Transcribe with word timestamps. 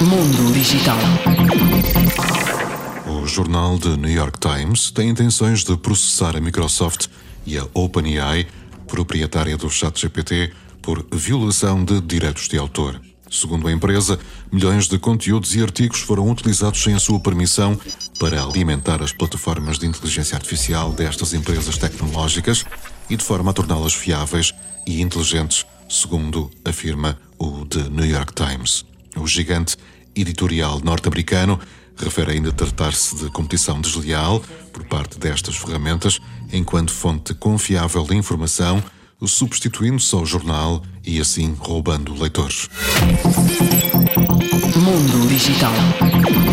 Mundo 0.00 0.52
Digital. 0.52 0.98
O 3.06 3.26
jornal 3.26 3.78
The 3.78 3.96
New 3.96 4.10
York 4.10 4.38
Times 4.38 4.90
tem 4.90 5.10
intenções 5.10 5.64
de 5.64 5.76
processar 5.76 6.36
a 6.36 6.40
Microsoft 6.40 7.06
e 7.46 7.58
a 7.58 7.66
OpenAI, 7.74 8.46
proprietária 8.86 9.56
do 9.56 9.70
ChatGPT, 9.70 10.52
por 10.82 11.04
violação 11.12 11.84
de 11.84 12.00
direitos 12.00 12.48
de 12.48 12.58
autor. 12.58 13.00
Segundo 13.30 13.66
a 13.66 13.72
empresa, 13.72 14.18
milhões 14.52 14.86
de 14.86 14.98
conteúdos 14.98 15.56
e 15.56 15.62
artigos 15.62 16.00
foram 16.00 16.30
utilizados 16.30 16.82
sem 16.82 16.94
a 16.94 17.00
sua 17.00 17.18
permissão 17.18 17.78
para 18.20 18.42
alimentar 18.42 19.02
as 19.02 19.12
plataformas 19.12 19.78
de 19.78 19.86
inteligência 19.86 20.36
artificial 20.36 20.92
destas 20.92 21.32
empresas 21.34 21.76
tecnológicas 21.76 22.64
e 23.10 23.16
de 23.16 23.24
forma 23.24 23.50
a 23.50 23.54
torná-las 23.54 23.94
fiáveis 23.94 24.52
e 24.86 25.00
inteligentes, 25.00 25.66
segundo 25.88 26.50
afirma 26.64 27.18
o 27.44 27.66
The 27.66 27.90
New 27.90 28.06
York 28.06 28.32
Times. 28.34 28.84
O 29.16 29.26
gigante 29.26 29.76
editorial 30.16 30.80
norte-americano 30.82 31.60
refere 31.96 32.32
ainda 32.32 32.52
tratar-se 32.52 33.16
de 33.16 33.30
competição 33.30 33.80
desleal 33.80 34.42
por 34.72 34.84
parte 34.84 35.18
destas 35.18 35.56
ferramentas, 35.56 36.20
enquanto 36.52 36.92
fonte 36.92 37.34
confiável 37.34 38.04
de 38.04 38.16
informação, 38.16 38.82
substituindo-se 39.24 40.14
ao 40.14 40.26
jornal 40.26 40.82
e 41.04 41.20
assim 41.20 41.54
roubando 41.58 42.14
leitores. 42.14 42.68
Mundo 44.76 45.28
Digital. 45.28 46.43